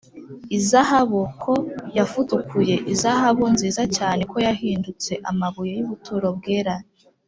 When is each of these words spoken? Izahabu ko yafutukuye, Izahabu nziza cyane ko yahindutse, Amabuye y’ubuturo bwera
Izahabu 0.57 1.21
ko 1.43 1.53
yafutukuye, 1.97 2.75
Izahabu 2.93 3.43
nziza 3.53 3.83
cyane 3.97 4.21
ko 4.31 4.37
yahindutse, 4.47 5.11
Amabuye 5.29 5.71
y’ubuturo 5.79 6.29
bwera 6.39 6.75